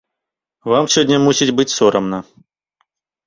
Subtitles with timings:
[0.71, 2.19] Вам сёння мусіць быць сорамна.